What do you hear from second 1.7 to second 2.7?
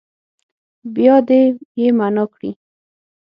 يې معنا کړي.